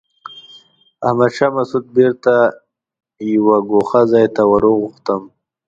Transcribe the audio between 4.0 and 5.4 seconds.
ځای ته ور وغوښتم.